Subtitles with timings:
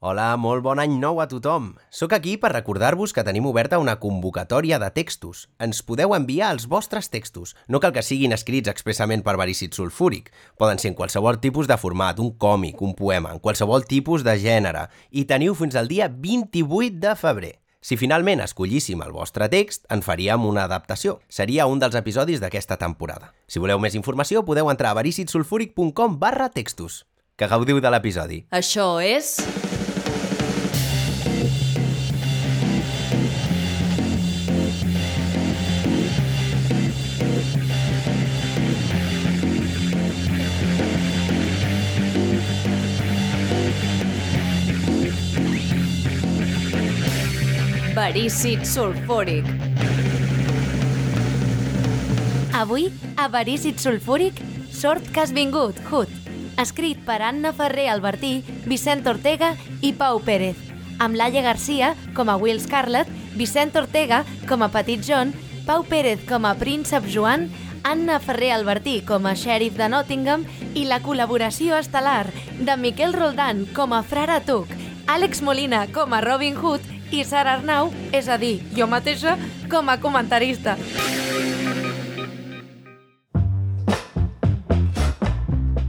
[0.00, 1.72] Hola, molt bon any nou a tothom.
[1.90, 5.48] Sóc aquí per recordar-vos que tenim oberta una convocatòria de textos.
[5.58, 7.56] Ens podeu enviar els vostres textos.
[7.66, 10.30] No cal que siguin escrits expressament per verícid sulfúric.
[10.54, 14.36] Poden ser en qualsevol tipus de format, un còmic, un poema, en qualsevol tipus de
[14.38, 14.84] gènere.
[15.10, 17.52] I teniu fins al dia 28 de febrer.
[17.82, 21.18] Si finalment escollíssim el vostre text, en faríem una adaptació.
[21.26, 23.32] Seria un dels episodis d'aquesta temporada.
[23.50, 27.02] Si voleu més informació, podeu entrar a vericidssulfúric.com barra textos.
[27.34, 28.44] Que gaudiu de l'episodi.
[28.54, 29.34] Això és...
[48.08, 49.44] Verícid sulfúric.
[52.56, 52.86] Avui,
[53.18, 54.40] a Verícid Sulfúric,
[54.72, 56.08] sort que has vingut, Hut.
[56.56, 59.52] Escrit per Anna Ferrer Albertí, Vicent Ortega
[59.84, 60.56] i Pau Pérez.
[60.96, 65.36] Amb Laia Garcia com a Will Scarlett, Vicent Ortega com a Petit John,
[65.68, 67.50] Pau Pérez com a Príncep Joan,
[67.84, 72.24] Anna Ferrer Albertí com a xèrif de Nottingham i la col·laboració estel·lar
[72.56, 74.72] de Miquel Roldan com a Frare Tuc,
[75.04, 79.36] Àlex Molina com a Robin Hood i Sara Arnau, és a dir, jo mateixa,
[79.70, 80.76] com a comentarista.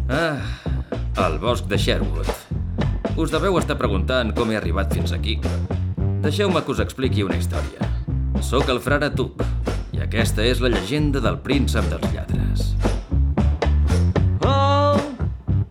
[0.10, 0.42] Ah,
[1.26, 2.30] el bosc de Sherwood.
[3.20, 5.38] Us deveu estar preguntant com he arribat fins aquí.
[6.24, 7.88] Deixeu-me que us expliqui una història.
[8.44, 9.44] Soc el frare Tuc,
[9.96, 12.74] i aquesta és la llegenda del príncep dels lladres.
[14.48, 14.96] Oh,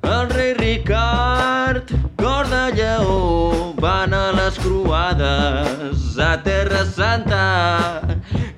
[0.04, 8.00] el rei Ricard, cor de lleó, van a les croades a Terra Santa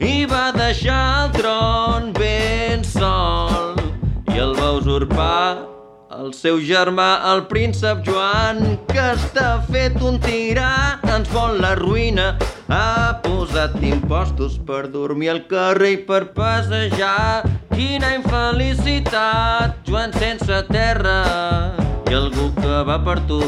[0.00, 3.76] i va deixar el tron ben sol
[4.32, 5.70] i el va usurpar
[6.20, 8.58] el seu germà, el príncep Joan,
[8.90, 12.34] que està fet un tirà, ens vol la ruïna.
[12.68, 17.46] Ha posat impostos per dormir al carrer i per passejar.
[17.72, 21.16] Quina infelicitat, Joan sense terra.
[22.10, 23.40] I algú que va per tu,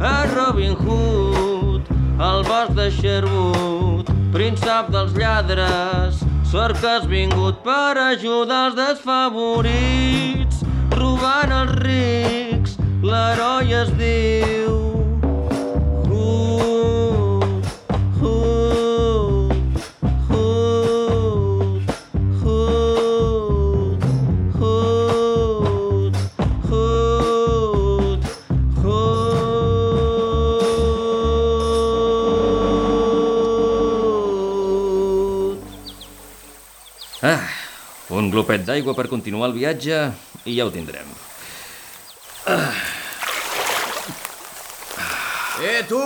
[0.00, 1.82] a Robin Hood,
[2.18, 6.22] al bosc de Sherwood, príncep dels lladres.
[6.50, 10.62] Sort que has vingut per ajudar els desfavorits
[10.94, 14.83] robant els rics, l'heroi es diu...
[38.12, 40.00] un glopet d'aigua per continuar el viatge
[40.44, 41.08] i ja ho tindrem.
[45.64, 46.02] Eh, tu!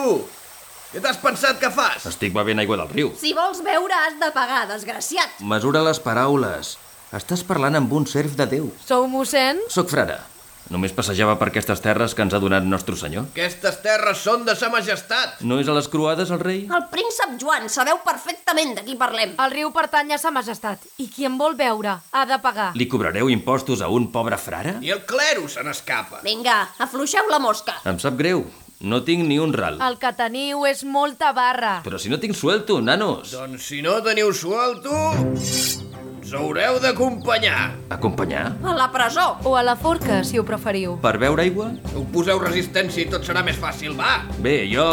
[0.88, 2.06] Què t'has pensat que fas?
[2.08, 3.10] Estic bevent aigua del riu.
[3.18, 5.42] Si vols beure, has de pagar, desgraciat.
[5.44, 6.76] Mesura les paraules.
[7.18, 8.70] Estàs parlant amb un serf de Déu.
[8.86, 9.60] Sou mossèn?
[9.72, 10.20] Soc frare.
[10.68, 13.30] Només passejava per aquestes terres que ens ha donat Nostre Senyor.
[13.32, 15.40] Aquestes terres són de sa majestat.
[15.40, 16.66] No és a les croades el rei?
[16.68, 19.32] El príncep Joan, sabeu perfectament de qui parlem.
[19.40, 22.70] El riu pertany a sa majestat i qui en vol beure ha de pagar.
[22.76, 24.76] Li cobrareu impostos a un pobre frare?
[24.84, 26.20] I el clero se n'escapa.
[26.26, 27.80] Vinga, afluixeu la mosca.
[27.88, 28.44] Em sap greu.
[28.80, 29.80] No tinc ni un ral.
[29.82, 31.80] El que teniu és molta barra.
[31.82, 33.32] Però si no tinc suelto, nanos.
[33.34, 34.94] Doncs si no teniu suelto,
[35.34, 37.72] ens haureu d'acompanyar.
[37.90, 38.44] Acompanyar?
[38.62, 39.32] A la presó.
[39.42, 40.94] O a la forca, si ho preferiu.
[41.02, 41.72] Per beure aigua?
[41.98, 44.20] Ho poseu resistència i tot serà més fàcil, va.
[44.38, 44.86] Bé, jo...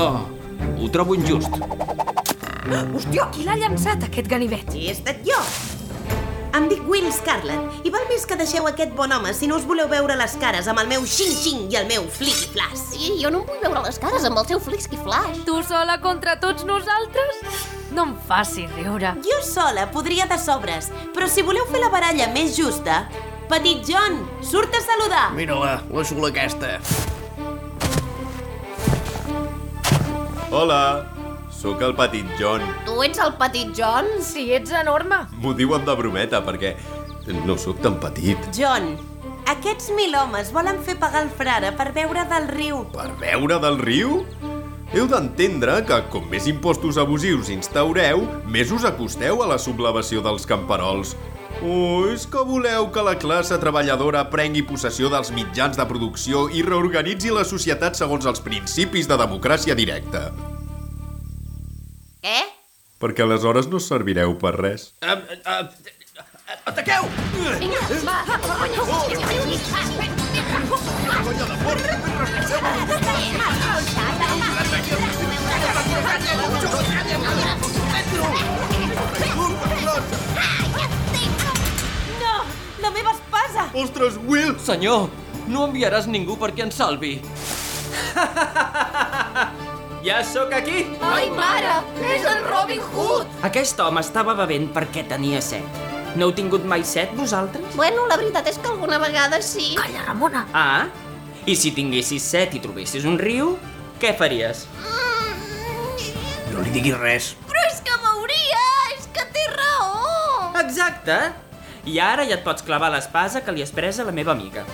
[0.82, 1.54] ho trobo injust.
[2.66, 4.74] Hòstia, qui l'ha llançat, aquest ganivet?
[4.74, 5.38] He estat jo.
[6.56, 9.66] Em dic Will Scarlett i val més que deixeu aquest bon home si no us
[9.68, 12.80] voleu veure les cares amb el meu xin-xin i el meu fliqui-flas.
[12.94, 15.42] Sí, jo no em vull veure les cares amb el seu flisky flash.
[15.44, 17.42] Tu sola contra tots nosaltres?
[17.92, 19.12] No em facis riure.
[19.26, 23.04] Jo sola podria de sobres, però si voleu fer la baralla més justa...
[23.46, 25.28] Petit John, surt a saludar!
[25.38, 26.80] Mira-la, la xula aquesta.
[30.50, 30.80] Hola,
[31.56, 32.64] sóc el petit John.
[32.86, 34.08] Tu ets el petit John?
[34.22, 35.24] Si ets enorme.
[35.42, 36.76] M'ho diuen de brometa perquè
[37.46, 38.40] no sóc tan petit.
[38.56, 38.96] John,
[39.50, 42.84] aquests mil homes volen fer pagar el frare per beure del riu.
[42.94, 44.20] Per beure del riu?
[44.96, 50.46] Heu d'entendre que com més impostos abusius instaureu, més us acosteu a la sublevació dels
[50.48, 51.16] camperols.
[51.66, 56.66] O és que voleu que la classe treballadora prengui possessió dels mitjans de producció i
[56.68, 60.30] reorganitzi la societat segons els principis de democràcia directa?
[62.26, 62.46] Eh?
[62.98, 64.88] Perquè aleshores no servireu per res.
[65.06, 67.06] Uh, uh, uh, ataqueu!
[67.62, 68.16] Vinga, va,
[82.24, 82.34] No!
[82.82, 83.70] La meva espasa!
[83.84, 84.58] Ostres, Will!
[84.66, 85.12] Senyor,
[85.46, 87.20] no enviaràs ningú perquè ens salvi.
[90.06, 90.84] Ja sóc aquí!
[91.02, 91.80] Ai, mare!
[92.06, 93.26] És en Robin Hood!
[93.48, 95.80] Aquest home estava bevent perquè tenia set.
[96.14, 97.66] No heu tingut mai set, vosaltres?
[97.74, 99.72] Bueno, la veritat és que alguna vegada sí.
[99.80, 100.44] Calla, Ramona.
[100.54, 100.86] Ah?
[101.50, 103.56] I si tinguessis set i trobessis un riu,
[103.98, 104.68] què faries?
[106.54, 107.32] No li diguis res.
[107.50, 108.62] Però és que m'hauria!
[108.94, 110.54] És que té raó!
[110.62, 111.18] Exacte!
[111.90, 114.70] I ara ja et pots clavar l'espasa que li has pres a la meva amiga.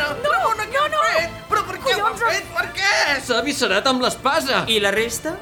[0.00, 0.28] Ramona!
[0.32, 1.30] Ramona, què no, has fet?
[1.50, 2.44] Però per què ho has fet?
[2.56, 2.92] Per què?
[3.26, 4.62] S'ha avissarat amb l'espasa!
[4.70, 5.34] I la resta?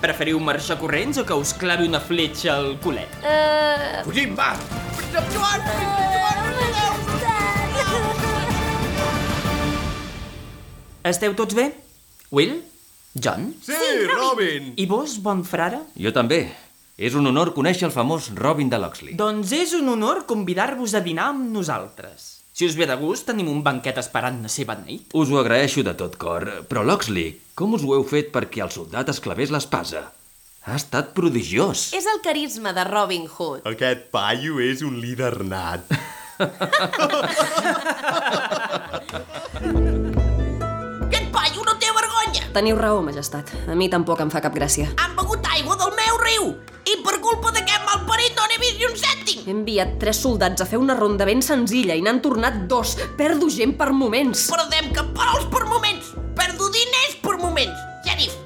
[0.00, 3.10] Preferiu marxar corrents o que us clavi una fletxa al culet?
[3.24, 4.52] Uh, Fugim, va!
[5.32, 5.60] Joan!
[11.06, 11.70] Esteu tots bé?
[12.34, 12.60] Will?
[13.14, 13.54] John?
[13.62, 14.74] Sí, Robin!
[14.76, 15.78] I vos, bon frare?
[15.96, 16.50] Jo també.
[16.96, 19.14] És un honor conèixer el famós Robin de Locksley.
[19.20, 22.35] Doncs és un honor convidar-vos a dinar amb nosaltres.
[22.56, 25.10] Si us ve de gust, tenim un banquet esperant la seva nit.
[25.12, 28.70] Us ho agraeixo de tot cor, però Locksley, com us ho heu fet perquè el
[28.72, 30.00] soldat es clavés l'espasa?
[30.64, 31.92] Ha estat prodigiós.
[31.92, 33.60] És el carisma de Robin Hood.
[33.68, 35.84] Aquest paio és un líder nat.
[41.10, 42.48] Aquest paio no té vergonya!
[42.56, 43.52] Teniu raó, majestat.
[43.68, 44.88] A mi tampoc em fa cap gràcia.
[44.96, 46.56] Han begut aigua del meu riu!
[46.86, 49.42] I per culpa d'aquest malparit no n'he vist ni un cèntim!
[49.42, 52.94] He enviat tres soldats a fer una ronda ben senzilla i n'han tornat dos.
[53.18, 54.46] Perdo gent per moments.
[54.54, 56.14] Perdem camperols per moments!
[56.38, 57.82] Perdo diners per moments!
[58.06, 58.36] Xèrif,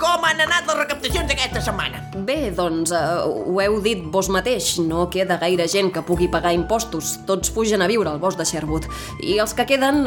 [0.00, 2.00] com han anat les recaptacions aquesta setmana?
[2.24, 4.78] Bé, doncs, uh, ho heu dit vos mateix.
[4.80, 7.18] No queda gaire gent que pugui pagar impostos.
[7.28, 8.88] Tots fugen a viure al bosc de Sherwood.
[9.20, 10.06] I els que queden...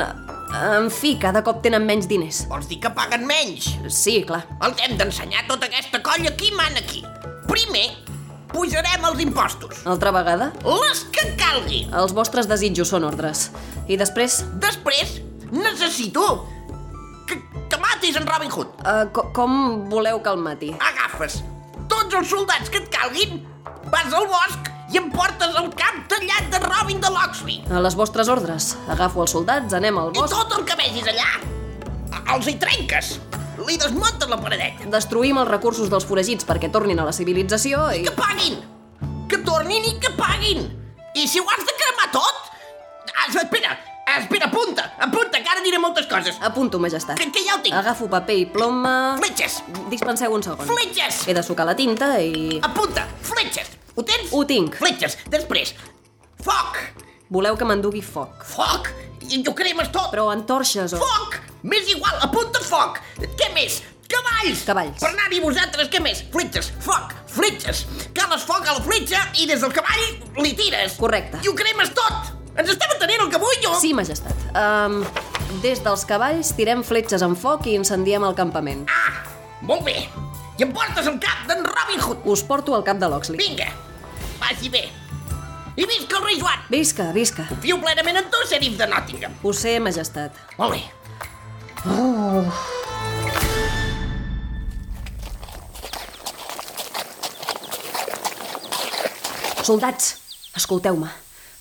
[0.54, 2.44] En fi, cada cop tenen menys diners.
[2.50, 3.72] Vols dir que paguen menys?
[3.90, 4.44] Sí, clar.
[4.66, 7.06] Els hem d'ensenyar tota aquesta colla qui mana aquí.
[7.54, 7.86] Primer,
[8.54, 9.84] pujarem els impostos.
[9.90, 10.52] Altra vegada?
[10.66, 11.84] Les que calgui.
[11.94, 13.48] Els vostres desitjos són ordres.
[13.88, 15.20] I després, Després,
[15.54, 16.24] necessito
[17.30, 17.38] que,
[17.70, 18.74] que matis en Robin Hood.
[18.82, 20.72] uh, co com voleu que el mati?
[20.82, 21.44] Agafes
[21.94, 23.44] tots els soldats que et calguin,
[23.92, 27.60] vas al bosc i em portes el cap tallat de Robin de Locksley.
[27.70, 28.72] A les vostres ordres.
[28.90, 31.30] Agafo els soldats, anem al I bosc, tot el que vegis allà,
[32.34, 33.14] els hi trenques.
[33.62, 34.88] Li desmuntes la paradeta.
[34.90, 38.04] destruïm els recursos dels foragits perquè tornin a la civilització i...
[38.08, 38.58] Que paguin!
[39.30, 40.66] Que tornin i que paguin!
[41.14, 42.50] I si ho has de cremar tot...
[43.14, 43.76] Ah, espera,
[44.18, 46.40] espera, apunta, apunta, que ara diré moltes coses.
[46.42, 47.20] Apunto, majestat.
[47.20, 47.76] Que, que ja ho tinc.
[47.78, 48.96] Agafo paper i ploma...
[49.22, 49.62] Fletxes,
[49.94, 50.66] Dispenseu un segon.
[50.66, 51.28] fletxes!
[51.30, 52.58] He de sucar la tinta i...
[52.66, 53.70] Apunta, fletxes!
[53.94, 54.34] Ho tens?
[54.34, 54.76] Ho tinc.
[54.82, 55.76] Fletxes, després,
[56.42, 56.82] foc!
[57.30, 58.42] Voleu que m'endugui foc.
[58.50, 58.90] Foc!
[59.30, 60.10] I ho cremes tot!
[60.12, 61.02] Però antorxes o...
[61.02, 61.53] Foc!
[61.64, 62.98] M'és igual, apunta foc!
[63.40, 63.78] Què més?
[64.12, 64.64] Cavalls!
[64.68, 64.98] Cavalls.
[65.00, 66.20] Per anar-hi vosaltres, què més?
[66.34, 67.86] Fletxes, foc, fletxes!
[68.18, 70.98] Cales foc a la fletxa i des del cavall li tires!
[71.00, 71.40] Correcte.
[71.40, 72.34] I ho cremes tot!
[72.60, 73.72] Ens estem entenent el que vull jo?
[73.80, 74.44] Sí, majestat.
[74.60, 75.00] Um,
[75.64, 78.84] des dels cavalls tirem fletxes amb foc i incendiem el campament.
[78.92, 79.24] Ah,
[79.64, 79.96] molt bé!
[80.60, 82.28] I em portes el cap d'en Robin Hood!
[82.34, 83.40] Us porto al cap de l'Oxley.
[83.40, 83.70] Vinga,
[84.42, 84.84] vagi bé!
[85.80, 86.68] I visca el rei Joan!
[86.70, 87.48] Visca, visca.
[87.50, 89.40] Confio plenament en tu, xerif de Nottingham!
[89.42, 90.36] Ho sé, majestat.
[90.60, 90.84] Molt bé.
[99.64, 100.16] Soldats,
[100.56, 101.10] escolteu-me.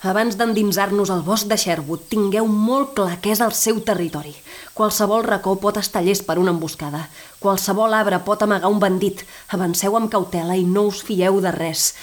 [0.07, 4.35] Abans d'endinsar-nos al bosc de Sherwood, tingueu molt clar què és el seu territori.
[4.79, 7.09] Qualsevol racó pot estar llest per una emboscada.
[7.43, 9.27] Qualsevol arbre pot amagar un bandit.
[9.51, 11.97] Avanceu amb cautela i no us fieu de res.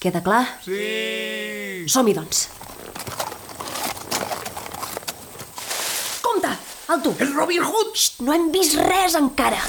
[0.00, 0.46] Queda clar?
[0.64, 1.84] Sí!
[1.92, 2.48] Som-hi, doncs.
[6.96, 7.08] Compte!
[7.08, 7.24] Alto!
[7.24, 7.92] És Robin Hood!
[7.92, 9.60] Xxt, no hem vist res encara.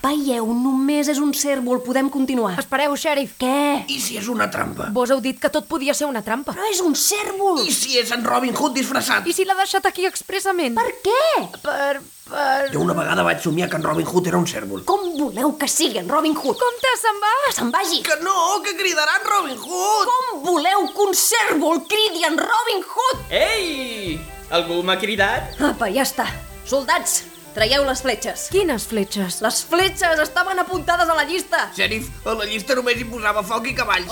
[0.00, 2.54] Veieu, només és un cèrvol, podem continuar.
[2.60, 3.34] Espereu, xèrif.
[3.40, 3.84] Què?
[3.92, 4.88] I si és una trampa?
[4.96, 6.54] Vos heu dit que tot podia ser una trampa.
[6.56, 7.60] Però és un cèrvol!
[7.68, 9.28] I si és en Robin Hood disfressat?
[9.28, 10.78] I si l'ha deixat aquí expressament?
[10.80, 11.26] Per què?
[11.60, 12.00] Per...
[12.30, 12.70] per...
[12.72, 14.86] Jo una vegada vaig somiar que en Robin Hood era un cèrvol.
[14.88, 16.56] Com voleu que sigui en Robin Hood?
[16.64, 17.34] Compte, se'n va!
[17.44, 18.00] Que se'n vagi!
[18.06, 20.12] Que no, que cridaran Robin Hood!
[20.14, 23.26] Com voleu que un cèrvol cridi en Robin Hood?
[23.36, 24.16] Ei!
[24.50, 25.60] Algú m'ha cridat?
[25.60, 26.24] Apa, ja està.
[26.70, 27.20] Soldats,
[27.54, 28.46] traieu les fletxes.
[28.52, 29.40] Quines fletxes?
[29.44, 31.66] Les fletxes estaven apuntades a la llista.
[31.76, 34.10] Xèrif, a la llista només hi posava foc i cavalls.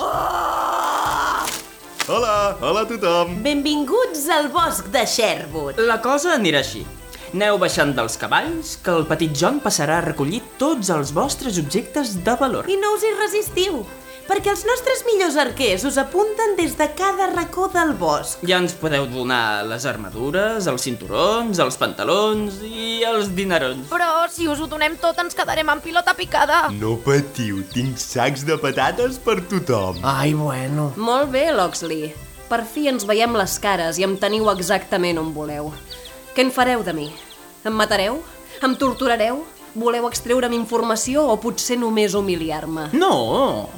[2.08, 3.34] Hola, hola a tothom!
[3.44, 5.82] Benvinguts al bosc de Sherwood.
[5.90, 6.86] La cosa anirà així.
[7.34, 12.14] Aneu baixant dels cavalls, que el petit John passarà a recollir tots els vostres objectes
[12.24, 12.70] de valor.
[12.72, 13.82] I no us hi resistiu.
[14.28, 18.44] Perquè els nostres millors arquers us apunten des de cada racó del bosc.
[18.46, 23.88] Ja ens podeu donar les armadures, els cinturons, els pantalons i els dinerons.
[23.90, 26.66] Però si us ho donem tot ens quedarem en pilota picada.
[26.76, 30.02] No patiu, tinc sacs de patates per tothom.
[30.04, 30.92] Ai, bueno.
[30.96, 32.12] Molt bé, Loxley.
[32.48, 35.72] Per fi ens veiem les cares i em teniu exactament on voleu.
[36.36, 37.08] Què en fareu de mi?
[37.64, 38.22] Em matareu?
[38.64, 39.42] Em torturareu?
[39.78, 42.88] Voleu extreure'm informació o potser només humiliar-me?
[42.96, 43.68] No!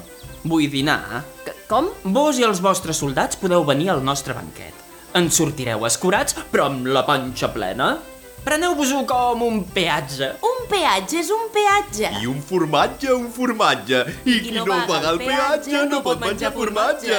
[0.44, 1.24] Vull dinar.
[1.44, 1.88] C- Com?
[2.04, 4.74] Vos i els vostres soldats podeu venir al nostre banquet.
[5.14, 7.96] En sortireu escurats, però amb la panxa plena.
[8.44, 10.30] Preneu-vos-ho com un peatge.
[10.48, 12.08] Un peatge és un peatge.
[12.22, 13.98] I un formatge, un formatge.
[14.24, 17.18] I qui no, no paga el peatge no pot menjar formatge.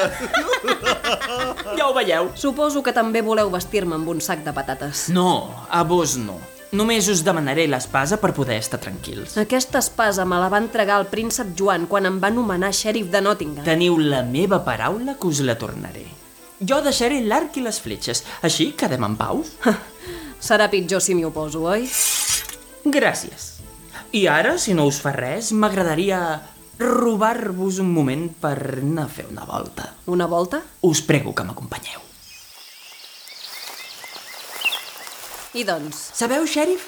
[1.77, 2.31] Ja ho veieu.
[2.35, 5.09] Suposo que també voleu vestir-me amb un sac de patates.
[5.13, 5.27] No,
[5.69, 6.39] a vos no.
[6.71, 9.33] Només us demanaré l'espasa per poder estar tranquils.
[9.41, 13.19] Aquesta espasa me la va entregar el príncep Joan quan em va nomenar xèrif de
[13.19, 13.65] Nottingham.
[13.67, 16.05] Teniu la meva paraula que us la tornaré.
[16.63, 19.41] Jo deixaré l'arc i les fletxes, així quedem en pau.
[20.39, 21.89] Serà pitjor si m'hi oposo, oi?
[22.85, 23.49] Gràcies.
[24.15, 26.21] I ara, si no us fa res, m'agradaria
[26.79, 29.89] robar-vos un moment per anar a fer una volta.
[30.07, 30.63] Una volta?
[30.87, 32.10] Us prego que m'acompanyeu.
[35.53, 36.87] I doncs, Sabeu, xèrif?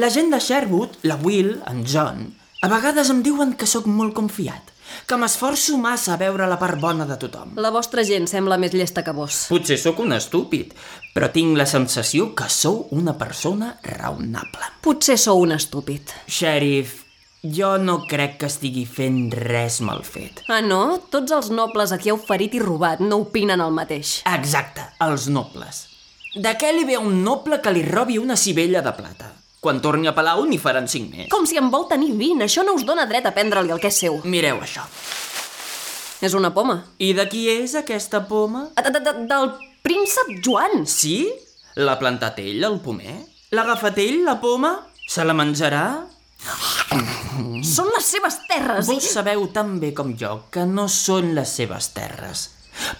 [0.00, 2.24] La gent de Sherwood, la Will, en John,
[2.62, 4.70] a vegades em diuen que sóc molt confiat,
[5.06, 7.52] que m'esforço massa a veure la part bona de tothom.
[7.56, 9.44] la vostra gent sembla més llesta que vos.
[9.50, 10.74] Potser sóc un estúpid,
[11.14, 14.72] però tinc la sensació que sou una persona raonable.
[14.82, 16.10] Potser sou un estúpid.
[16.26, 17.04] Sheriff,
[17.42, 20.42] jo no crec que estigui fent res mal fet.
[20.48, 20.98] Ah, no?
[21.10, 24.20] Tots els nobles a qui heu ferit i robat no opinen el mateix.
[24.26, 25.86] Exacte, els nobles.
[26.34, 29.32] De què li ve a un noble que li robi una cibella de plata?
[29.60, 31.26] Quan torni a Palau n'hi faran cinc més.
[31.32, 33.90] Com si en vol tenir 20, això no us dona dret a prendre-li el que
[33.90, 34.20] és seu.
[34.24, 34.84] Mireu això.
[36.22, 36.78] És una poma.
[37.02, 38.68] I de qui és aquesta poma?
[38.76, 39.50] De, de, de, del
[39.82, 40.86] príncep Joan.
[40.86, 41.26] Sí?
[41.80, 43.16] L'ha plantat ell, el pomer?
[43.50, 44.76] L'ha agafat ell, la poma?
[45.10, 45.84] Se la menjarà?
[47.66, 48.86] Són les seves terres.
[48.86, 52.46] Vos sabeu tan bé com jo que no són les seves terres.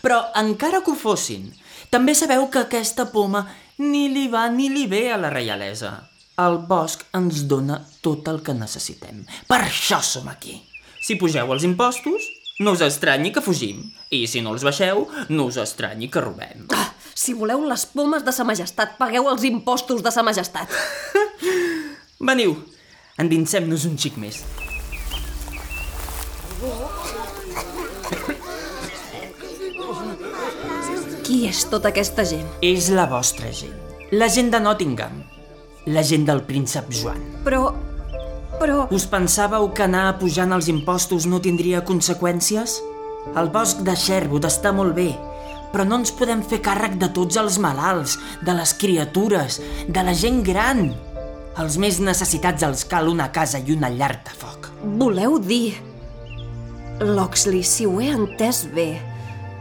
[0.03, 1.47] Però encara que ho fossin,
[1.91, 3.49] també sabeu que aquesta poma
[3.83, 5.91] ni li va ni li ve a la reialesa.
[6.39, 9.25] El bosc ens dona tot el que necessitem.
[9.49, 10.55] Per això som aquí.
[11.03, 12.29] Si pugeu els impostos,
[12.63, 13.83] no us estranyi que fugim.
[14.15, 16.69] I si no els baixeu, no us estranyi que robem.
[16.77, 20.71] Ah, si voleu les pomes de sa majestat, pagueu els impostos de sa majestat.
[22.31, 22.55] Veniu,
[23.19, 24.45] endinsem-nos un xic més.
[31.41, 32.45] Qui és tota aquesta gent?
[32.61, 33.73] És la vostra gent.
[34.13, 35.23] La gent de Nottingham.
[35.89, 37.23] La gent del príncep Joan.
[37.47, 37.63] Però...
[38.59, 38.83] però...
[38.93, 42.75] Us pensàveu que anar pujant els impostos no tindria conseqüències?
[43.41, 45.15] El bosc de Sherwood està molt bé,
[45.73, 50.13] però no ens podem fer càrrec de tots els malalts, de les criatures, de la
[50.13, 50.91] gent gran.
[51.57, 54.69] Els més necessitats els cal una casa i una llar de foc.
[55.01, 55.79] Voleu dir...
[57.01, 58.91] Loxley, si ho he entès bé,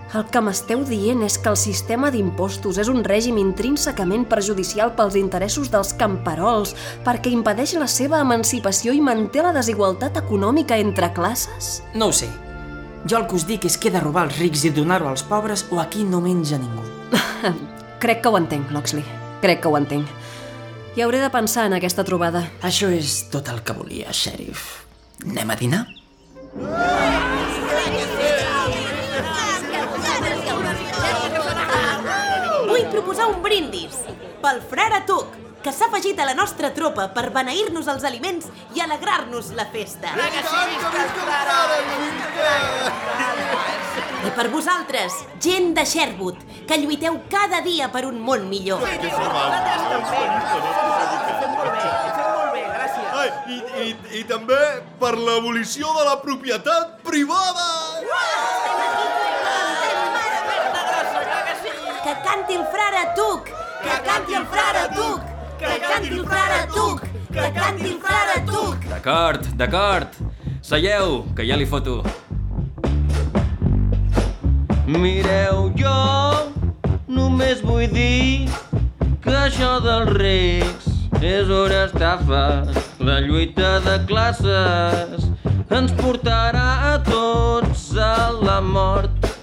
[0.10, 5.16] el que m'esteu dient és que el sistema d'impostos és un règim intrínsecament perjudicial pels
[5.20, 6.74] interessos dels camperols
[7.06, 11.84] perquè impedeix la seva emancipació i manté la desigualtat econòmica entre classes?
[11.94, 12.30] No ho sé.
[13.06, 15.24] Jo el que us dic és que he de robar als rics i donar-ho als
[15.24, 16.84] pobres o aquí no menja ningú.
[18.02, 19.06] Crec que ho entenc, Loxley.
[19.44, 20.10] Crec que ho entenc.
[20.98, 22.48] I hauré de pensar en aquesta trobada.
[22.66, 24.88] Això és tot el que volia, xèrif.
[25.30, 25.86] Anem a dinar?
[26.58, 27.10] Vull
[33.00, 33.96] proposar un brindis
[34.44, 38.82] pel frare Tuc, que s'ha afegit a la nostra tropa per beneir-nos els aliments i
[38.84, 40.12] alegrar-nos la festa.
[44.20, 48.84] I per vosaltres, gent de Sherwood, que lluiteu cada dia per un món millor.
[53.50, 53.90] I, i,
[54.20, 54.60] I també
[55.00, 57.70] per l'abolició de la propietat privada!
[58.04, 58.59] Que
[62.30, 63.46] canti el frare Tuc!
[63.82, 65.22] Que canti el frare Tuc!
[65.58, 67.02] Que canti el frare Tuc!
[67.34, 68.86] Que canti el frare Tuc!
[68.90, 70.18] D'acord, d'acord.
[70.62, 72.04] Seieu, que ja li foto.
[74.86, 75.96] Mireu, jo
[77.10, 78.50] només vull dir
[79.24, 80.86] que això dels rics
[81.22, 82.44] és una estafa.
[83.00, 85.26] La lluita de classes
[85.80, 89.34] ens portarà a tots a la mort.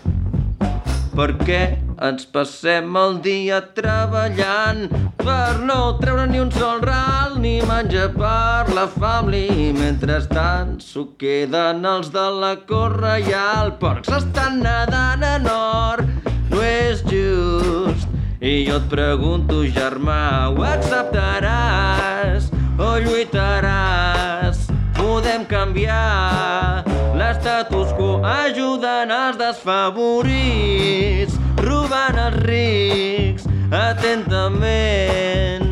[1.16, 1.85] Per què?
[1.96, 4.82] Ens passem el dia treballant
[5.16, 9.72] per no treure ni un sol ral ni menjar per la família.
[9.78, 13.72] Mentrestant s'ho queden els de la cor reial.
[13.80, 16.04] Porcs estan nedant en or,
[16.50, 18.04] no és just.
[18.44, 24.66] I jo et pregunto, germà, ho acceptaràs o lluitaràs?
[25.00, 26.84] Podem canviar
[27.16, 31.32] l'estatus quo ajudant els desfavorits,
[31.66, 33.44] robant els rics
[33.74, 35.66] atentament.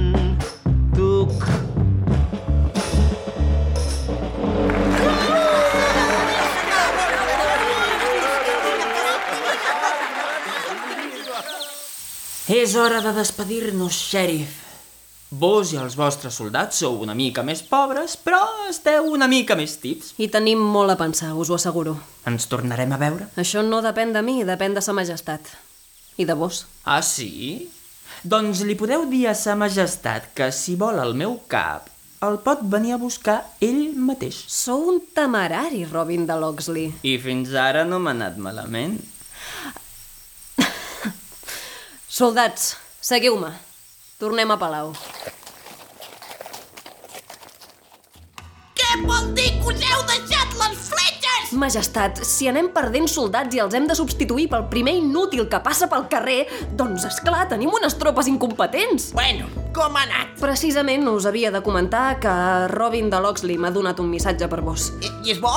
[0.95, 1.33] Tuc.
[12.45, 14.61] És hora de despedir-nos, xèrif.
[15.35, 19.79] Vos i els vostres soldats sou una mica més pobres, però esteu una mica més
[19.83, 20.13] tips.
[20.23, 21.97] I tenim molt a pensar, us ho asseguro.
[22.31, 23.27] Ens tornarem a veure?
[23.41, 25.51] Això no depèn de mi, depèn de sa majestat.
[26.17, 26.67] I de vos.
[26.85, 27.71] Ah, sí?
[28.23, 31.91] Doncs li podeu dir a sa majestat que si vol el meu cap,
[32.25, 34.39] el pot venir a buscar ell mateix.
[34.49, 36.93] Sou un temerari, Robin de Loxley.
[37.03, 38.97] I fins ara no m'ha anat malament.
[42.19, 43.53] Soldats, seguiu-me.
[44.23, 44.95] Tornem a Palau.
[48.79, 51.24] Què vol dir que us heu deixat les fletxes?
[51.59, 55.89] Majestat, si anem perdent soldats i els hem de substituir pel primer inútil que passa
[55.91, 56.45] pel carrer,
[56.79, 59.13] doncs, és clar, tenim unes tropes incompetents.
[59.17, 60.35] Bueno, com ha anat?
[60.41, 62.35] Precisament us havia de comentar que
[62.75, 64.91] Robin de Loxley m'ha donat un missatge per vos.
[65.01, 65.55] I, i és bo?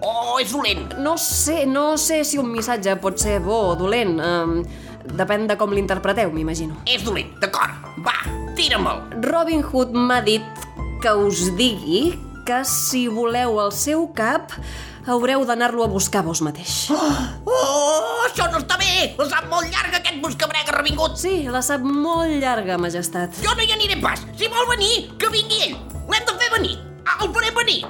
[0.00, 0.86] O és dolent?
[1.04, 4.16] No sé, no sé si un missatge pot ser bo o dolent.
[4.16, 4.62] Um,
[5.16, 6.78] depèn de com l'interpreteu, m'imagino.
[6.88, 7.92] És dolent, d'acord.
[8.06, 8.16] Va,
[8.56, 9.04] tiram'l.
[9.28, 10.66] Robin Hood m'ha dit
[11.04, 12.14] que us digui
[12.48, 14.54] que si voleu el seu cap
[15.06, 16.90] haureu d'anar-lo a buscar vos mateix.
[16.90, 19.14] Oh, això no està bé!
[19.18, 21.16] La sap molt llarga aquest buscabrega revingut.
[21.20, 23.40] Sí, la sap molt llarga, majestat.
[23.44, 24.22] Jo no hi aniré pas.
[24.38, 25.78] Si vol venir, que vingui ell.
[26.10, 26.76] L'hem de fer venir.
[27.06, 27.80] Ah, El farem venir.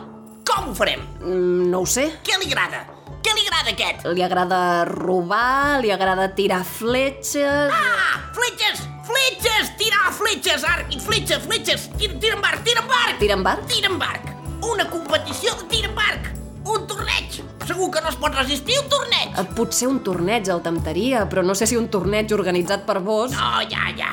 [0.47, 1.03] Com ho farem?
[1.21, 2.09] Mm, no ho sé.
[2.27, 2.85] Què li agrada?
[3.21, 4.07] Què li agrada aquest?
[4.17, 7.75] Li agrada robar, li agrada tirar fletxes...
[7.75, 8.87] Ah, fletxes!
[9.11, 9.75] Fletxes!
[9.77, 11.89] Tirar fletxes, arc i fletxes, fletxes!
[12.01, 13.19] Tira, tira en barc, tira en barc!
[13.21, 13.67] Tira en barc?
[13.69, 14.31] Tira en barc!
[14.71, 16.40] Una competició de tir en barc!
[16.65, 17.41] Un torneig!
[17.67, 19.37] Segur que no es pot resistir un torneig!
[19.39, 23.33] Eh, Potser un torneig el temptaria, però no sé si un torneig organitzat per vos...
[23.33, 24.11] No, ja, ja.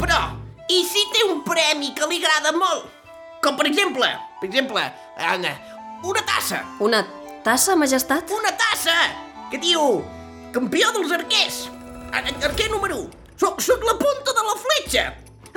[0.00, 0.20] Però,
[0.72, 2.88] i si té un premi que li agrada molt?
[3.42, 4.08] Com per exemple,
[4.40, 4.84] per exemple,
[5.18, 5.54] eh,
[6.06, 6.62] una tassa.
[6.80, 7.02] Una
[7.44, 8.30] tassa, majestat?
[8.38, 8.96] Una tassa!
[9.50, 10.00] Que diu,
[10.54, 11.58] campió dels arquers.
[12.12, 13.10] Ar- Arquer número 1.
[13.42, 15.04] Soc, soc la punta de la fletxa.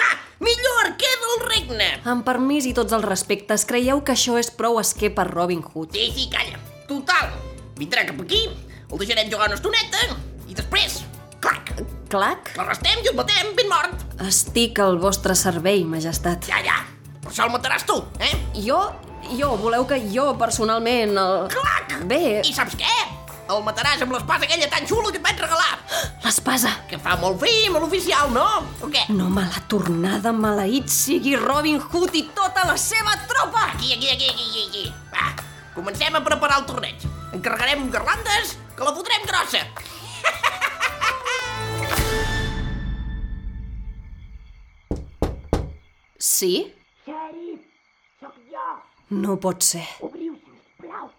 [0.02, 1.90] Ah, millor arquer del regne.
[2.12, 5.96] Amb permís i tots els respectes, creieu que això és prou esquer per Robin Hood?
[5.96, 6.60] Sí, sí, calla.
[6.90, 7.32] Total,
[7.80, 8.44] vindrà cap aquí,
[8.92, 10.04] el deixarem jugar una estoneta
[10.48, 11.00] i després,
[11.42, 11.72] clac,
[12.12, 12.52] Clac?
[12.60, 14.06] l'arrestem i el matem ben mort.
[14.28, 16.46] Estic al vostre servei, majestat.
[16.52, 16.78] Ja, ja,
[17.24, 18.34] per això el mataràs tu, eh?
[18.62, 18.84] Jo,
[19.34, 21.48] jo, voleu que jo personalment el...
[21.50, 21.96] Clac!
[22.06, 22.94] Bé, I saps què?
[23.46, 25.74] El mataràs amb l'espasa aquella tan xula que et vaig regalar.
[26.24, 26.72] l'espasa.
[26.90, 28.46] Que fa molt fi, molt oficial, no?
[28.82, 29.04] O què?
[29.14, 33.68] No me la tornada maleït sigui Robin Hood i tota la seva tropa!
[33.76, 34.86] Aquí, aquí, aquí, aquí, aquí.
[35.14, 35.28] Va,
[35.76, 37.06] comencem a preparar el torneig.
[37.38, 39.62] Encarregarem garlandes, que la fotrem grossa.
[46.18, 46.74] Sí?
[47.06, 47.60] Xèrif,
[48.20, 48.70] sóc jo.
[49.22, 49.86] No pot ser.
[50.02, 51.12] Obriu, sisplau.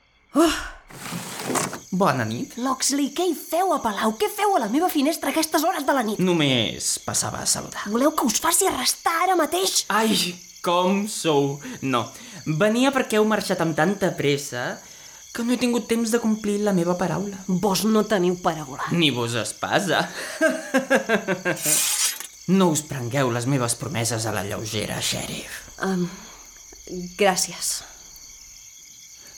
[1.97, 2.57] Bona nit.
[2.61, 4.13] Loxley, què hi feu a Palau?
[4.21, 6.19] Què feu a la meva finestra a aquestes hores de la nit?
[6.21, 7.87] Només passava a saludar.
[7.93, 9.85] Voleu que us faci arrestar ara mateix?
[9.89, 10.35] Ai,
[10.67, 11.57] com sou?
[11.87, 12.05] No,
[12.61, 14.75] venia perquè heu marxat amb tanta pressa
[15.33, 17.39] que no he tingut temps de complir la meva paraula.
[17.47, 18.91] Vos no teniu paraula.
[18.93, 20.07] Ni vos espasa.
[22.47, 25.65] No us prengueu les meves promeses a la lleugera, xèrif.
[25.83, 26.07] Um,
[27.19, 27.81] gràcies.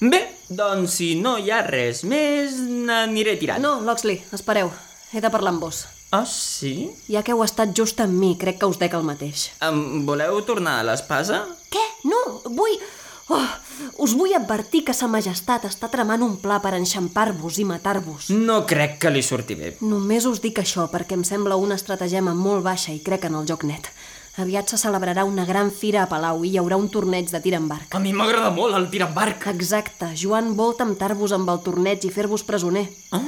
[0.01, 3.63] Bé, doncs si no hi ha res més, n'aniré tirant.
[3.63, 4.71] No, Loxley, espereu.
[5.11, 5.87] He de parlar amb vos.
[6.15, 6.89] Ah, sí?
[7.11, 9.49] Ja que heu estat just amb mi, crec que us dec el mateix.
[9.67, 11.43] Em voleu tornar a l'espasa?
[11.73, 11.83] Què?
[12.07, 12.79] No, vull...
[13.29, 13.45] Oh,
[14.07, 18.31] us vull advertir que sa majestat està tramant un pla per enxampar-vos i matar-vos.
[18.33, 19.75] No crec que li surti bé.
[19.85, 23.51] Només us dic això perquè em sembla una estratagema molt baixa i crec en el
[23.51, 23.91] joc net.
[24.39, 27.57] Aviat se celebrarà una gran fira a Palau i hi haurà un torneig de tir
[27.59, 27.91] amb barc.
[27.91, 29.49] A mi m'agrada molt el tir amb barc.
[29.51, 32.85] Exacte, Joan vol temptar-vos amb el torneig i fer-vos presoner.
[33.11, 33.25] Ah.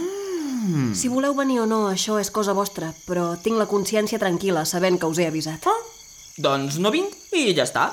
[0.94, 5.00] Si voleu venir o no, això és cosa vostra, però tinc la consciència tranquil·la sabent
[5.02, 5.66] que us he avisat.
[6.38, 7.90] Doncs no vinc i ja està.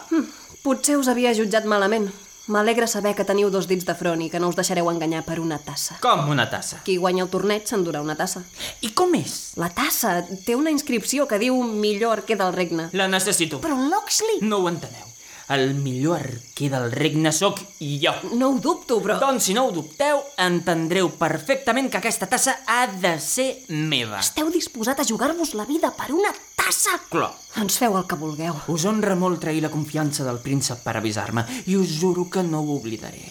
[0.62, 2.12] Potser us havia jutjat malament.
[2.48, 5.36] M'alegra saber que teniu dos dits de front i que no us deixareu enganyar per
[5.44, 5.98] una tassa.
[6.00, 6.80] Com una tassa?
[6.86, 8.46] Qui guanya el torneig s'endurà una tassa.
[8.88, 9.36] I com és?
[9.60, 12.88] La tassa té una inscripció que diu millor arquer del regne.
[12.96, 13.60] La necessito.
[13.60, 14.40] Però Loxley...
[14.48, 15.17] No ho enteneu.
[15.48, 18.12] El millor arquer del regne sóc jo.
[18.36, 19.16] No ho dubto, però...
[19.22, 24.20] Doncs si no ho dubteu, entendreu perfectament que aquesta tassa ha de ser meva.
[24.20, 26.98] Esteu disposat a jugar-vos la vida per una tassa?
[27.08, 27.32] Clar.
[27.64, 28.60] Ens feu el que vulgueu.
[28.76, 32.66] Us honra molt trair la confiança del príncep per avisar-me i us juro que no
[32.66, 33.24] ho oblidaré.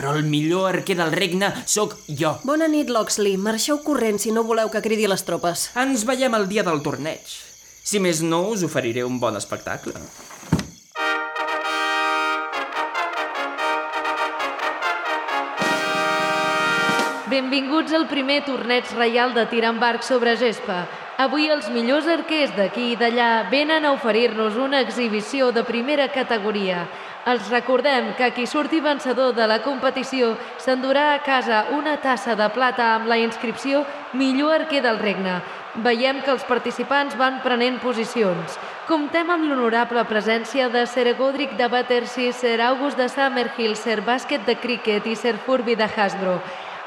[0.00, 2.38] Però el millor arquer del regne sóc jo.
[2.48, 3.36] Bona nit, Loxley.
[3.36, 5.68] Marxeu corrent si no voleu que cridi les tropes.
[5.76, 7.36] Ens veiem el dia del torneig.
[7.84, 10.00] Si més no, us oferiré un bon espectacle.
[17.30, 20.80] Benvinguts al primer torneig reial de tir amb arc sobre gespa.
[21.22, 26.80] Avui els millors arquers d'aquí i d'allà venen a oferir-nos una exhibició de primera categoria.
[27.30, 32.48] Els recordem que qui surti vencedor de la competició s'endurà a casa una tassa de
[32.50, 35.36] plata amb la inscripció Millor arquer del regne.
[35.84, 38.56] Veiem que els participants van prenent posicions.
[38.88, 44.42] Comptem amb l'honorable presència de Sir Godric de Battersea, Sir August de Summerhill, Sir Bàsquet
[44.50, 46.40] de Cricket i Sir Furby de Hasbro.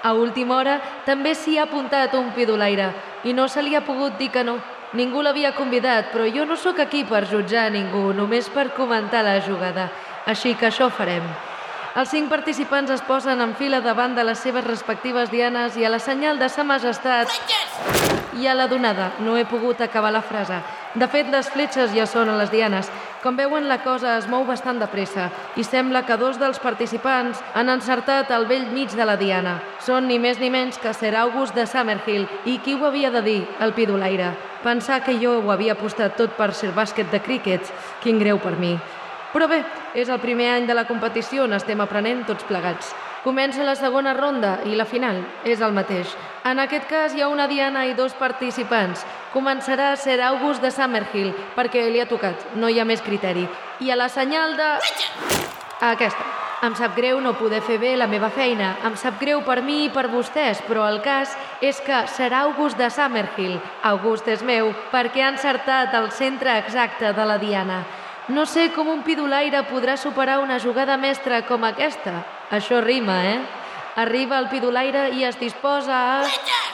[0.03, 2.89] A última hora també s'hi ha apuntat un pidolaire
[3.23, 4.57] i no se li ha pogut dir que no.
[4.93, 9.39] Ningú l'havia convidat, però jo no sóc aquí per jutjar ningú, només per comentar la
[9.41, 9.87] jugada.
[10.27, 11.23] Així que això farem.
[11.95, 15.91] Els cinc participants es posen en fila davant de les seves respectives dianes i a
[15.93, 17.29] la senyal de sa majestat...
[18.33, 20.57] I a la donada, no he pogut acabar la frase.
[20.93, 22.89] De fet, les fletxes ja són a les dianes.
[23.23, 27.39] Com veuen, la cosa es mou bastant de pressa i sembla que dos dels participants
[27.57, 29.55] han encertat al vell mig de la diana.
[29.81, 32.27] Són ni més ni menys que Sir August de Summerhill.
[32.45, 33.39] I qui ho havia de dir?
[33.59, 34.35] El pidolaire.
[34.61, 37.73] Pensar que jo ho havia apostat tot per Sir Bàsquet de Cricket.
[38.03, 38.75] Quin greu per mi.
[39.33, 39.63] Però bé,
[39.97, 42.93] és el primer any de la competició on estem aprenent tots plegats.
[43.23, 46.13] Comença la segona ronda i la final és el mateix.
[46.45, 49.07] En aquest cas hi ha una diana i dos participants.
[49.33, 53.47] Començarà Sir August de Summerhill, perquè li ha tocat, no hi ha més criteri.
[53.81, 54.69] I a la senyal de...
[55.83, 56.29] Aquesta.
[56.63, 58.69] Em sap greu no poder fer bé la meva feina.
[58.87, 62.79] Em sap greu per mi i per vostès, però el cas és que serà August
[62.79, 63.57] de Summerhill.
[63.89, 67.81] August és meu, perquè ha encertat el centre exacte de la diana.
[68.29, 72.21] No sé com un pidolaire podrà superar una jugada mestra com aquesta.
[72.55, 73.41] Això rima, eh?
[73.99, 76.72] Arriba el pidolaire i es disposa a...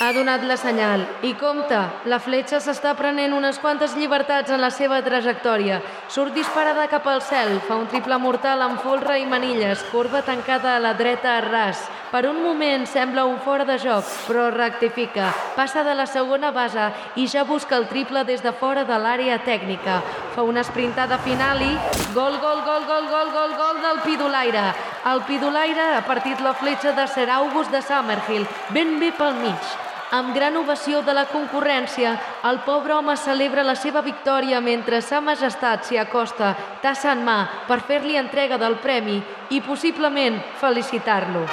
[0.00, 1.02] Ha donat la senyal.
[1.28, 1.76] I compte,
[2.08, 5.82] la fletxa s'està prenent unes quantes llibertats en la seva trajectòria.
[6.08, 10.72] Surt disparada cap al cel, fa un triple mortal amb folre i manilles, corba tancada
[10.72, 11.82] a la dreta a ras.
[12.10, 15.28] Per un moment sembla un fora de joc, però rectifica.
[15.54, 16.88] Passa de la segona base
[17.20, 20.00] i ja busca el triple des de fora de l'àrea tècnica.
[20.32, 21.70] Fa una sprintada final i...
[22.16, 24.64] Gol, gol, gol, gol, gol, gol, gol del pidolaire.
[25.12, 29.89] El pidolaire ha partit la fletxa de Sir August de Summerhill, ben bé pel mig.
[30.10, 32.16] Amb gran ovació de la concurrència,
[32.48, 36.48] el pobre home celebra la seva victòria mentre sa majestat s'hi acosta,
[36.82, 37.36] tassa en mà,
[37.68, 39.20] per fer-li entrega del premi
[39.54, 41.44] i possiblement felicitar-lo.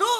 [0.00, 0.12] Tu!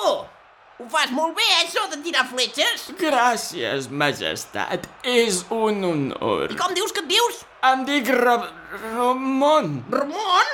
[0.84, 2.90] Ho fas molt bé, eh, això de tirar fletxes?
[3.00, 4.84] Gràcies, majestat.
[5.00, 6.52] És un honor.
[6.52, 7.46] I com dius que et dius?
[7.60, 8.38] Em dic Ra
[8.72, 9.84] Ramon.
[9.92, 10.52] Ramon?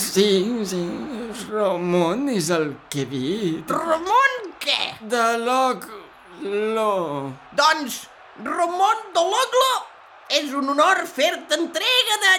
[0.00, 0.78] Sí, sí,
[1.50, 3.68] Ramon és el que he dit.
[3.68, 4.78] Ramon què?
[5.12, 5.84] De l'Oc...
[6.40, 6.88] Lo...
[7.58, 7.98] Doncs,
[8.46, 9.68] Ramon de l'Oglo,
[10.40, 12.34] és un honor fer-te entrega de...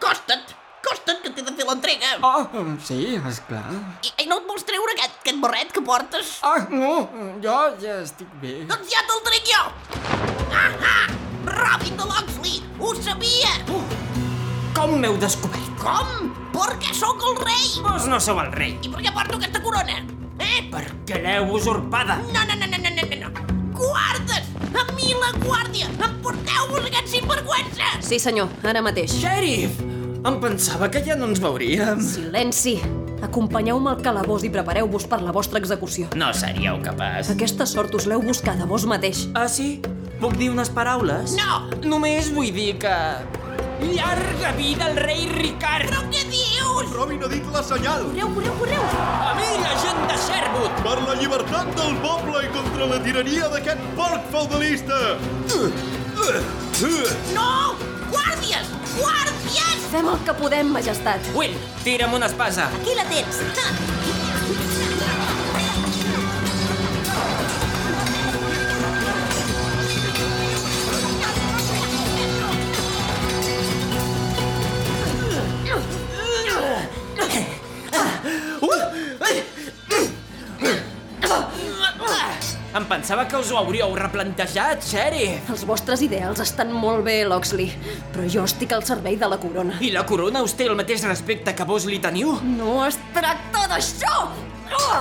[0.00, 0.56] Costa't,
[0.88, 2.16] costa't, que t'he de fer l'entrega.
[2.24, 3.66] Oh, sí, esclar.
[4.00, 6.38] I, I no et vols treure aquest, aquest barret que portes?
[6.40, 7.02] Ah, no,
[7.44, 8.62] jo ja estic bé.
[8.72, 9.64] Doncs ja te'l trec jo!
[10.48, 11.08] Ah, ah!
[11.52, 12.71] Robin de Loxley!
[12.82, 13.52] Ho sabia!
[14.74, 15.68] Com m'heu descobert?
[15.78, 16.32] Com?
[16.50, 17.68] Perquè sóc el rei!
[17.84, 20.00] Vos no sou el rei, I per què porto aquesta corona?
[20.42, 20.64] Eh?
[20.72, 22.18] perquè l'heu usurpada.
[22.34, 23.60] No, no, no, no, no, no, no, no.
[23.78, 24.50] Guardes!
[24.74, 25.86] A mi la guàrdia!
[26.08, 27.94] Emporteu-vos aquest sinvergüenza!
[28.02, 29.14] Sí, senyor, ara mateix.
[29.22, 29.78] Sheriff!
[30.26, 32.02] Em pensava que ja no ens veuríem.
[32.02, 32.80] Silenci!
[33.22, 36.08] Acompanyeu-me al calabós i prepareu-vos per la vostra execució.
[36.18, 37.30] No seríeu capaç.
[37.32, 39.28] Aquesta sort us l'heu buscada vos mateix.
[39.38, 39.76] Ah, sí?
[40.22, 41.36] Puc dir unes paraules?
[41.38, 41.62] No!
[41.86, 42.96] Només vull dir que...
[43.82, 45.88] Llarga vida al rei Ricard!
[45.90, 46.92] Però què dius?
[46.94, 48.04] Robin ha dit la senyal!
[48.12, 48.84] Correu, correu, correu!
[49.26, 50.76] A mi, la gent de Sherwood!
[50.84, 55.00] Per la llibertat del poble i contra la tirania d'aquest porc feudalista!
[57.34, 57.50] No!
[58.12, 58.70] Guàrdies!
[58.98, 59.86] Guàrdies!
[59.92, 61.32] Fem el que podem, majestat.
[61.36, 62.70] Will, tira'm una espasa.
[62.80, 64.21] Aquí la tens.
[83.02, 85.48] Pensava que us ho hauríeu replantejat, xèrif.
[85.50, 87.72] Els vostres ideals estan molt bé, Loxley,
[88.14, 89.74] però jo estic al servei de la corona.
[89.82, 92.36] I la corona us té el mateix respecte que vos li teniu?
[92.46, 94.20] No es tracta d'això!
[94.78, 95.00] Oh!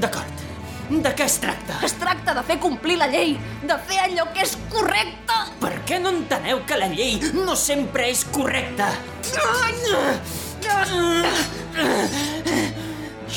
[0.00, 0.40] D'acord.
[0.88, 1.76] De què es tracta?
[1.84, 3.34] Es tracta de fer complir la llei,
[3.66, 5.36] de fer allò que és correcte!
[5.60, 8.88] Per què no enteneu que la llei no sempre és correcta?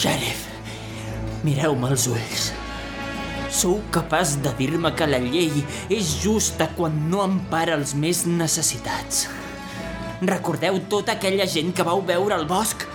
[0.05, 0.47] Xèrif,
[1.43, 2.49] mireu-me els ulls.
[3.49, 9.23] Sou capaç de dir-me que la llei és justa quan no empara els més necessitats.
[10.21, 12.85] Recordeu tota aquella gent que vau veure al bosc?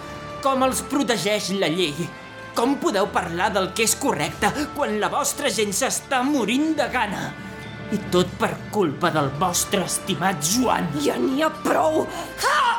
[0.44, 2.06] Com els protegeix la llei?
[2.54, 7.26] Com podeu parlar del que és correcte quan la vostra gent s'està morint de gana?
[7.90, 10.86] I tot per culpa del vostre estimat Joan.
[11.02, 12.06] Ja n'hi ha prou!
[12.46, 12.78] Ah!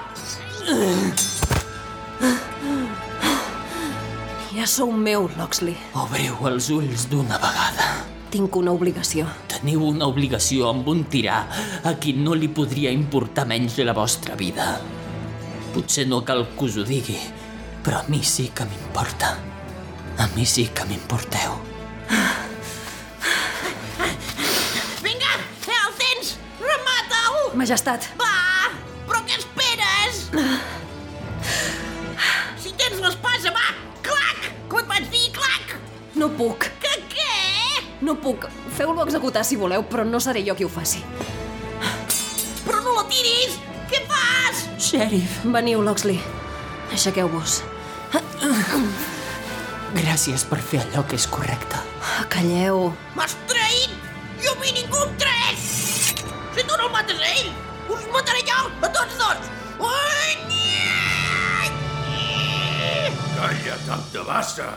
[4.55, 5.75] Ja sou meu, Loxley.
[5.99, 7.89] Obriu els ulls d'una vegada.
[8.31, 9.25] Tinc una obligació.
[9.51, 11.41] Teniu una obligació amb un tirà
[11.83, 14.77] a qui no li podria importar menys la vostra vida.
[15.73, 17.17] Potser no cal que us ho digui,
[17.83, 19.33] però a mi sí que m'importa.
[20.23, 21.59] A mi sí que m'importeu.
[25.03, 25.35] Vinga,
[25.67, 26.37] eh, el tens!
[26.63, 27.51] Remata'l!
[27.59, 28.71] Majestat, Va!
[29.03, 30.23] Però què esperes?
[36.25, 36.65] No puc.
[36.81, 37.83] Que què?
[38.01, 38.47] No puc.
[38.75, 41.03] Feu-lo executar si voleu, però no seré jo qui ho faci.
[42.65, 43.59] Però no la tiris!
[43.91, 44.63] Què fas?
[44.81, 46.17] Sheriff, Veniu, Loxley.
[46.95, 47.59] Aixequeu-vos.
[49.95, 51.77] gràcies per fer allò que és correcte.
[52.01, 52.89] Ah, Calleu.
[53.15, 53.93] M'has traït!
[54.41, 55.69] Jo mi ningú em traeix!
[56.55, 57.53] Si tu no el mates a ell,
[57.93, 59.53] us mataré jo a tots dos!
[59.93, 61.69] Ai, nyia!
[63.37, 64.73] Calla, cap de bassa!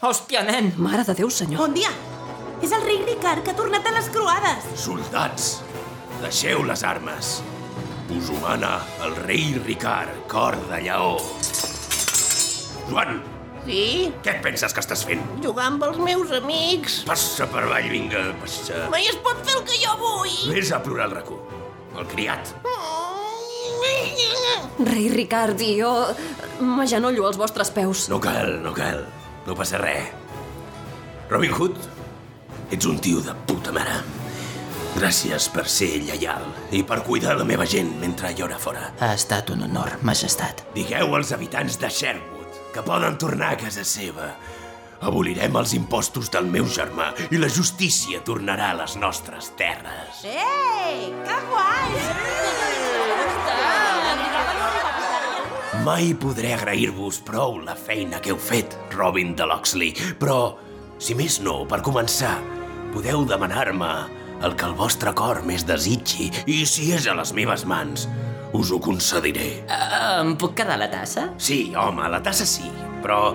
[0.00, 0.70] Hòstia, nen!
[0.80, 1.60] Mare de Déu, senyor.
[1.66, 1.90] Bon dia!
[2.64, 4.66] És el rei Ricard que ha tornat a les croades.
[4.80, 5.48] Soldats,
[6.22, 7.34] deixeu les armes.
[8.10, 11.18] Us ho mana el rei Ricard, cor de lleó.
[12.88, 13.20] Joan,
[13.66, 14.08] Sí?
[14.24, 15.20] què et penses que estàs fent?
[15.44, 17.02] Jugar amb els meus amics.
[17.06, 18.86] Passa per avall, vinga, passa.
[18.90, 20.32] Mai es pot fer el que jo vull.
[20.54, 21.36] Vés a plorar al racó.
[22.00, 22.54] El criat.
[24.80, 25.92] Rei Ricard i jo
[26.64, 28.08] m'agenollo als vostres peus.
[28.08, 29.04] No cal, no cal.
[29.46, 30.10] No passa res.
[31.30, 31.76] Robin Hood,
[32.74, 34.00] ets un tio de puta mare.
[34.96, 38.88] Gràcies per ser lleial i per cuidar la meva gent mentre jo era fora.
[38.98, 40.64] Ha estat un honor, majestat.
[40.74, 44.32] Digueu als habitants de Sherwood que poden tornar a casa seva.
[45.00, 50.26] Abolirem els impostos del meu germà i la justícia tornarà a les nostres terres.
[50.28, 52.69] Ei, que guai!
[55.80, 60.58] Mai podré agrair-vos prou la feina que heu fet, Robin de Loxley, però,
[61.00, 62.34] si més no, per començar,
[62.92, 63.88] podeu demanar-me
[64.44, 68.04] el que el vostre cor més desitgi i si és a les meves mans,
[68.52, 69.62] us ho concediré.
[69.70, 71.30] Uh, em puc quedar la tassa?
[71.40, 72.68] Sí, home, la tassa sí,
[73.00, 73.30] però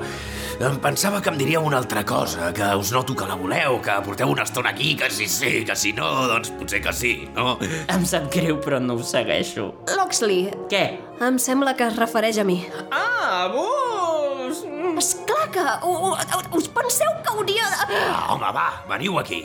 [0.59, 3.95] em pensava que em diríeu una altra cosa, que us noto que la voleu, que
[4.05, 7.57] porteu una estona aquí, que si sí, que si no, doncs potser que sí, no?
[7.91, 9.71] Em sap greu, però no ho segueixo.
[9.97, 10.83] Loxley, Què?
[11.25, 12.61] em sembla que es refereix a mi.
[12.91, 14.63] Ah, vos!
[14.97, 15.63] Esclar que...
[15.83, 17.97] u- u- Us penseu que hauria de...
[18.09, 19.43] Ah, home, va, veniu aquí.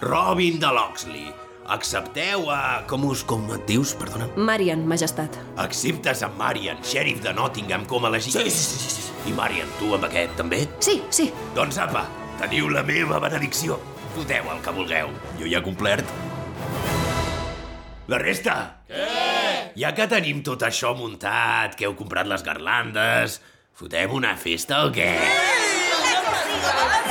[0.00, 1.32] Robin de Loxley,
[1.66, 2.84] accepteu a...
[2.88, 3.22] Com us...
[3.26, 4.28] com et dius, perdona?
[4.36, 5.38] Marian, majestat.
[5.60, 8.36] Acceptes a Marian, sheriff de Nottingham, com a elegit?
[8.36, 9.10] Sí, sí, sí, sí.
[9.30, 10.64] I Marian, tu amb aquest, també?
[10.84, 11.30] Sí, sí.
[11.56, 12.04] Doncs apa,
[12.42, 13.78] teniu la meva benedicció.
[14.14, 15.10] Foteu el que vulgueu.
[15.40, 16.12] Jo ja he complert.
[18.12, 18.58] La resta?
[18.90, 19.72] Què?
[19.80, 23.40] Ja que tenim tot això muntat, que heu comprat les garlandes,
[23.74, 25.10] fotem una festa o què?
[25.18, 27.03] Oh,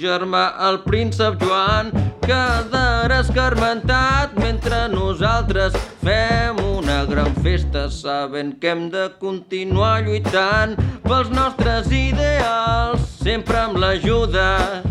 [0.00, 1.90] germà, el príncep Joan,
[2.24, 11.30] quedarà escarmentat mentre nosaltres fem una gran festa sabent que hem de continuar lluitant pels
[11.34, 14.82] nostres ideals, sempre amb l'ajuda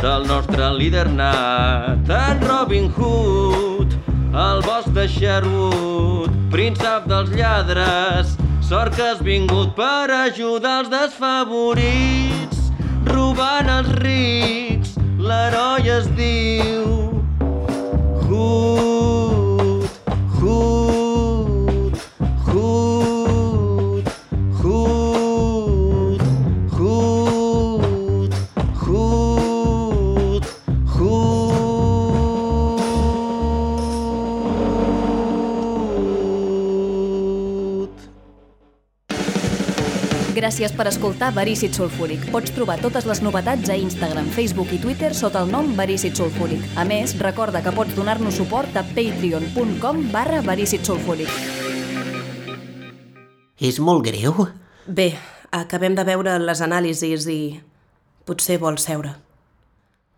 [0.00, 3.96] del nostre líder nat, en Robin Hood,
[4.34, 12.68] el bosc de Sherwood, príncep dels lladres, sort que has vingut per ajudar els desfavorits,
[13.08, 14.33] robant els rics,
[40.74, 42.24] Per escoltar Verícit Sulfúric.
[42.34, 46.64] Pots trobar totes les novetats a Instagram, Facebook i Twitter sota el nom Verícit Sulfúric.
[46.74, 51.30] A més, recorda que pots donar-nos suport a patreon.com barra Verícit Sulfúric.
[53.62, 54.48] És molt greu?
[54.90, 55.12] Bé,
[55.54, 57.38] acabem de veure les anàlisis i
[58.26, 59.14] potser vol seure.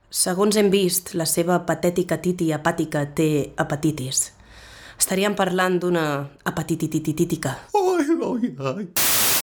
[0.08, 3.28] Segons hem vist, la seva patètica titi hepàtica té
[3.60, 4.30] hepatitis.
[4.96, 6.06] Estaríem parlant d'una
[6.48, 7.58] hepatitititítica.
[7.76, 9.15] Ai, ai, ai.